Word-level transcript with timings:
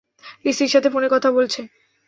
স্ত্রীর 0.45 0.73
সাথে 0.73 0.89
ফোনে 0.93 1.07
কথা 1.11 1.29
বলছে। 1.31 1.61